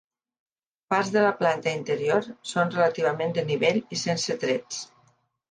[0.93, 4.83] Parts de la planta interior són relativament de nivell i sense trets.